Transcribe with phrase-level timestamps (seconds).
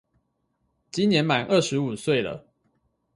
[0.89, 2.43] 今年滿廿五歲了